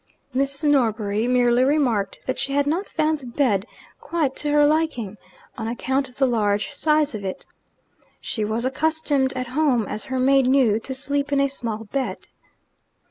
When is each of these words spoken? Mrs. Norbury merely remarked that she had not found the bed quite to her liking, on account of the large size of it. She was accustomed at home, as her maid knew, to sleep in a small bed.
Mrs. 0.35 0.67
Norbury 0.67 1.27
merely 1.27 1.63
remarked 1.63 2.21
that 2.25 2.39
she 2.39 2.53
had 2.53 2.65
not 2.65 2.89
found 2.89 3.19
the 3.19 3.27
bed 3.27 3.67
quite 3.99 4.35
to 4.37 4.49
her 4.49 4.65
liking, 4.65 5.17
on 5.59 5.67
account 5.67 6.09
of 6.09 6.15
the 6.15 6.25
large 6.25 6.71
size 6.73 7.13
of 7.13 7.23
it. 7.23 7.45
She 8.19 8.43
was 8.43 8.65
accustomed 8.65 9.31
at 9.33 9.49
home, 9.49 9.85
as 9.85 10.05
her 10.05 10.17
maid 10.17 10.47
knew, 10.47 10.79
to 10.79 10.95
sleep 10.95 11.31
in 11.31 11.39
a 11.39 11.47
small 11.47 11.83
bed. 11.83 12.29